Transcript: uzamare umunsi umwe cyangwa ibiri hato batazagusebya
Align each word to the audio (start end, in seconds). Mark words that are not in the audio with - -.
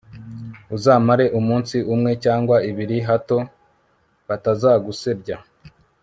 uzamare 0.75 1.25
umunsi 1.39 1.75
umwe 1.93 2.11
cyangwa 2.23 2.55
ibiri 2.69 2.97
hato 3.07 3.37
batazagusebya 4.27 5.37